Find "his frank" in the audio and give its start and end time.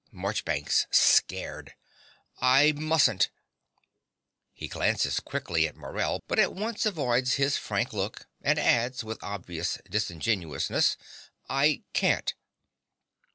7.35-7.93